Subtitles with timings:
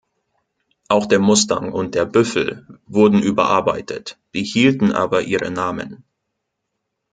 [0.87, 6.03] Auch der Mustang und der Büffel wurden überarbeitet, behielten aber ihre Namen.